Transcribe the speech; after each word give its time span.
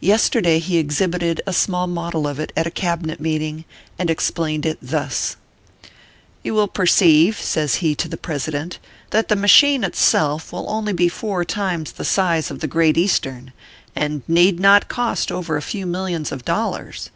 Yesterday 0.00 0.58
he 0.58 0.78
exhibited 0.78 1.42
a 1.46 1.52
small 1.52 1.86
model 1.86 2.26
of 2.26 2.40
it 2.40 2.50
at 2.56 2.66
a 2.66 2.70
cabinet 2.70 3.20
meeting, 3.20 3.66
and 3.98 4.08
explained 4.08 4.64
it 4.64 4.78
thus:" 4.80 5.36
You 6.42 6.54
will 6.54 6.66
perceive," 6.66 7.38
says 7.38 7.74
he 7.84 7.94
to 7.96 8.08
the 8.08 8.16
President," 8.16 8.78
that 9.10 9.28
the 9.28 9.36
machine 9.36 9.84
itself 9.84 10.50
will 10.50 10.64
only 10.70 10.94
be 10.94 11.10
four 11.10 11.44
times 11.44 11.92
the 11.92 12.06
size 12.06 12.48
cf 12.48 12.60
the 12.60 12.68
Great 12.68 12.96
Eastern, 12.96 13.52
and 13.94 14.22
need 14.26 14.58
not 14.60 14.88
cost 14.88 15.30
over 15.30 15.58
a 15.58 15.60
few 15.60 15.84
millions 15.84 16.32
of 16.32 16.42
dollars. 16.46 17.10